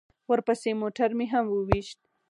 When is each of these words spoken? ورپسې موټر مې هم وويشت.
ورپسې 0.29 0.71
موټر 0.81 1.09
مې 1.17 1.25
هم 1.33 1.45
وويشت. 1.49 1.99